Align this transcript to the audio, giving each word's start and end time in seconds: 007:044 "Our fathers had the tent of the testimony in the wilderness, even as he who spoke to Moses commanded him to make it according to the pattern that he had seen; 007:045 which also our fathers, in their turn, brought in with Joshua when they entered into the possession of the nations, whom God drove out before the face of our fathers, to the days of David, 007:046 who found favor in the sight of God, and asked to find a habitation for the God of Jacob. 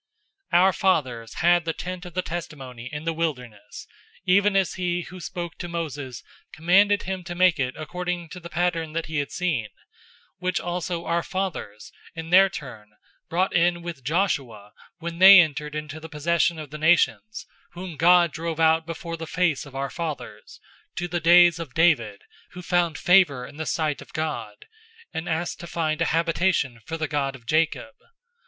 007:044 0.51 0.59
"Our 0.61 0.73
fathers 0.73 1.33
had 1.35 1.63
the 1.63 1.73
tent 1.73 2.07
of 2.07 2.15
the 2.15 2.23
testimony 2.23 2.89
in 2.91 3.03
the 3.05 3.13
wilderness, 3.13 3.85
even 4.25 4.55
as 4.55 4.73
he 4.73 5.01
who 5.03 5.19
spoke 5.19 5.59
to 5.59 5.67
Moses 5.67 6.23
commanded 6.51 7.03
him 7.03 7.23
to 7.25 7.35
make 7.35 7.59
it 7.59 7.75
according 7.77 8.29
to 8.29 8.39
the 8.39 8.49
pattern 8.49 8.93
that 8.93 9.05
he 9.05 9.17
had 9.17 9.29
seen; 9.31 9.65
007:045 9.67 9.69
which 10.39 10.59
also 10.59 11.05
our 11.05 11.21
fathers, 11.21 11.91
in 12.15 12.31
their 12.31 12.49
turn, 12.49 12.87
brought 13.29 13.53
in 13.55 13.83
with 13.83 14.03
Joshua 14.03 14.73
when 14.97 15.19
they 15.19 15.39
entered 15.39 15.75
into 15.75 15.99
the 15.99 16.09
possession 16.09 16.57
of 16.57 16.71
the 16.71 16.79
nations, 16.79 17.45
whom 17.73 17.95
God 17.95 18.31
drove 18.31 18.59
out 18.59 18.87
before 18.87 19.17
the 19.17 19.27
face 19.27 19.67
of 19.67 19.75
our 19.75 19.91
fathers, 19.91 20.59
to 20.95 21.07
the 21.07 21.19
days 21.19 21.59
of 21.59 21.75
David, 21.75 22.21
007:046 22.53 22.53
who 22.53 22.61
found 22.63 22.97
favor 22.97 23.45
in 23.45 23.57
the 23.57 23.67
sight 23.67 24.01
of 24.01 24.13
God, 24.13 24.65
and 25.13 25.29
asked 25.29 25.59
to 25.59 25.67
find 25.67 26.01
a 26.01 26.05
habitation 26.05 26.79
for 26.87 26.97
the 26.97 27.07
God 27.07 27.35
of 27.35 27.45
Jacob. 27.45 27.93